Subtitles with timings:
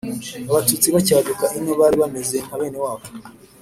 [0.49, 3.05] abatutsi bacyaduka ino bari bameze nka bene wabo